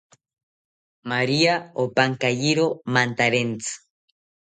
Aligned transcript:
Maria 1.11 1.53
opankayiro 1.85 2.67
mantarentzi 2.93 3.73